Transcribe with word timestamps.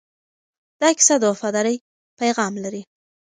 دا 0.81 0.89
کیسه 0.97 1.15
د 1.19 1.23
وفادارۍ 1.33 1.75
پیغام 2.19 2.53
لري. 2.63 2.81